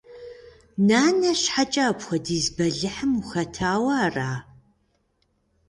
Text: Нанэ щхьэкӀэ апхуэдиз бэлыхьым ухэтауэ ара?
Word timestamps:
Нанэ 0.87 1.31
щхьэкӀэ 1.41 1.83
апхуэдиз 1.91 2.45
бэлыхьым 2.55 3.11
ухэтауэ 3.19 3.93
ара? 4.05 4.31